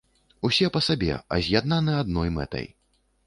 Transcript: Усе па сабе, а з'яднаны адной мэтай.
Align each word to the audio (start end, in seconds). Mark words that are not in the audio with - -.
Усе 0.47 0.69
па 0.77 0.81
сабе, 0.85 1.11
а 1.35 1.39
з'яднаны 1.47 1.93
адной 2.03 2.33
мэтай. 2.39 2.65